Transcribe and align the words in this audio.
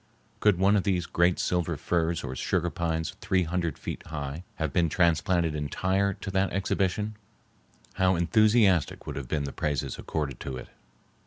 Could 0.39 0.57
one 0.57 0.75
of 0.75 0.81
these 0.81 1.05
great 1.05 1.37
silver 1.37 1.77
firs 1.77 2.23
or 2.23 2.35
sugar 2.35 2.71
pines 2.71 3.13
three 3.21 3.43
hundred 3.43 3.77
feet 3.77 4.01
high 4.07 4.43
have 4.55 4.73
been 4.73 4.89
transplanted 4.89 5.53
entire 5.53 6.11
to 6.15 6.31
that 6.31 6.51
exhibition, 6.51 7.13
how 8.01 8.15
enthusiastic 8.15 9.05
would 9.05 9.15
have 9.15 9.27
been 9.27 9.43
the 9.43 9.51
praises 9.53 9.99
accorded 9.99 10.39
to 10.39 10.57
it! 10.57 10.69